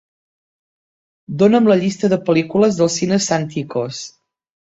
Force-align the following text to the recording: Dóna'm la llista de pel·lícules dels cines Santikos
Dóna'm 1.41 1.67
la 1.73 1.75
llista 1.83 2.09
de 2.15 2.19
pel·lícules 2.29 2.79
dels 2.81 2.97
cines 3.01 3.27
Santikos 3.33 4.01